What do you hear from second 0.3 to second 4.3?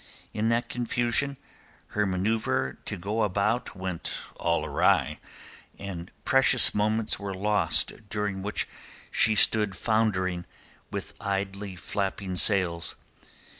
In that confusion her manceuvre to go about went